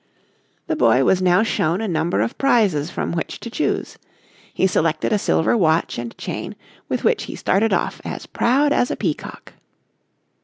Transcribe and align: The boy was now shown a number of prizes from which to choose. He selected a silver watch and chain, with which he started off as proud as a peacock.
The 0.65 0.75
boy 0.75 1.03
was 1.03 1.21
now 1.21 1.43
shown 1.43 1.79
a 1.79 1.87
number 1.87 2.21
of 2.21 2.35
prizes 2.39 2.89
from 2.89 3.11
which 3.11 3.39
to 3.39 3.51
choose. 3.51 3.99
He 4.51 4.65
selected 4.65 5.13
a 5.13 5.19
silver 5.19 5.55
watch 5.55 5.99
and 5.99 6.17
chain, 6.17 6.55
with 6.89 7.03
which 7.03 7.25
he 7.25 7.35
started 7.35 7.71
off 7.71 8.01
as 8.03 8.25
proud 8.25 8.73
as 8.73 8.89
a 8.89 8.95
peacock. 8.95 9.53